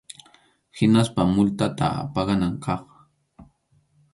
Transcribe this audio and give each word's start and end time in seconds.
Hinaspa 0.77 1.21
multata 1.33 1.89
paganan 2.13 2.53
kaq. 2.65 2.83